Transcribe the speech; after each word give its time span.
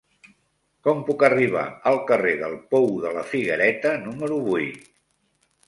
Com 0.87 1.03
puc 1.09 1.25
arribar 1.27 1.65
al 1.91 1.99
carrer 2.13 2.33
del 2.41 2.57
Pou 2.73 2.89
de 3.05 3.13
la 3.21 3.27
Figuereta 3.35 3.95
número 4.09 4.43
vuit? 4.51 4.93